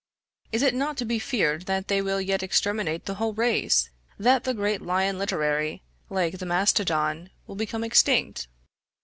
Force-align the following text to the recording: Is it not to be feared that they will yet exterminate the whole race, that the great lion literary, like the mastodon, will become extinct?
Is 0.51 0.63
it 0.63 0.73
not 0.73 0.97
to 0.97 1.05
be 1.05 1.19
feared 1.19 1.67
that 1.67 1.87
they 1.87 2.01
will 2.01 2.19
yet 2.19 2.41
exterminate 2.41 3.05
the 3.05 3.13
whole 3.21 3.33
race, 3.35 3.91
that 4.17 4.45
the 4.45 4.53
great 4.55 4.81
lion 4.81 5.19
literary, 5.19 5.83
like 6.09 6.39
the 6.39 6.45
mastodon, 6.47 7.29
will 7.45 7.53
become 7.53 7.83
extinct? 7.83 8.47